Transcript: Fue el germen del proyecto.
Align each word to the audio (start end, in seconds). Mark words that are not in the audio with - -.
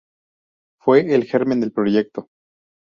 Fue 0.79 1.13
el 1.13 1.25
germen 1.25 1.59
del 1.59 1.73
proyecto. 1.73 2.31